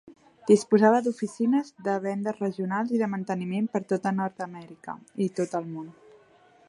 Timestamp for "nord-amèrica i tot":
4.21-5.59